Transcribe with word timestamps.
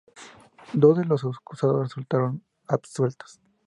Dos 0.73 0.97
de 0.97 1.05
los 1.05 1.23
acusados 1.23 1.79
resultaron 1.89 2.43
absueltos. 2.67 3.39